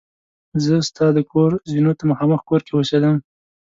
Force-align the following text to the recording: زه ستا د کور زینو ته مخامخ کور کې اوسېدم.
زه 0.63 0.75
ستا 0.89 1.07
د 1.13 1.19
کور 1.31 1.51
زینو 1.71 1.91
ته 1.97 2.03
مخامخ 2.11 2.41
کور 2.49 2.61
کې 2.65 2.73
اوسېدم. 2.75 3.15